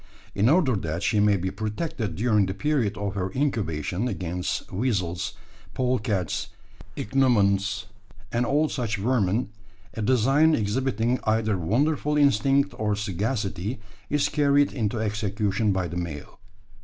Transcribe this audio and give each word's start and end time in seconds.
In 0.33 0.49
order 0.49 0.75
that 0.77 1.03
she 1.03 1.19
may 1.19 1.37
be 1.37 1.51
protected 1.51 2.15
during 2.15 2.47
the 2.47 2.55
period 2.55 2.97
of 2.97 3.13
her 3.13 3.31
incubation 3.35 4.07
against 4.07 4.71
weasels, 4.71 5.33
polecats, 5.75 6.47
ichneumons, 6.97 7.85
and 8.31 8.43
all 8.43 8.67
such 8.67 8.97
vermin, 8.97 9.49
a 9.93 10.01
design 10.01 10.55
exhibiting 10.55 11.19
either 11.25 11.55
wonderful 11.55 12.17
instinct 12.17 12.73
or 12.79 12.95
sagacity, 12.95 13.79
is 14.09 14.27
carried 14.27 14.73
into 14.73 14.99
execution 14.99 15.71
by 15.71 15.87
the 15.87 15.97
male. 15.97 16.39